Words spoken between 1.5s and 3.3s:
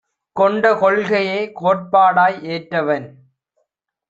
கோட்பாடாய் ஏற்றவன்